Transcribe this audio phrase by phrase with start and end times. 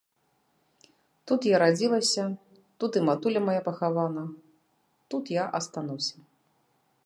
[1.31, 2.23] Тут я радзілася,
[2.83, 4.23] тут і матуля мая пахавана,
[5.15, 6.15] тут я астануся.